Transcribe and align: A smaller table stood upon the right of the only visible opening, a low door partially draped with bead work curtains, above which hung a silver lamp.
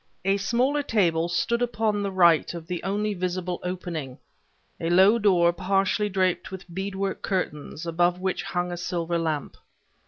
A 0.25 0.37
smaller 0.37 0.81
table 0.81 1.29
stood 1.29 1.61
upon 1.61 2.01
the 2.01 2.09
right 2.09 2.55
of 2.55 2.65
the 2.65 2.81
only 2.81 3.13
visible 3.13 3.59
opening, 3.61 4.17
a 4.79 4.89
low 4.89 5.19
door 5.19 5.53
partially 5.53 6.09
draped 6.09 6.49
with 6.49 6.73
bead 6.73 6.95
work 6.95 7.21
curtains, 7.21 7.85
above 7.85 8.19
which 8.19 8.41
hung 8.41 8.71
a 8.71 8.77
silver 8.77 9.19
lamp. 9.19 9.55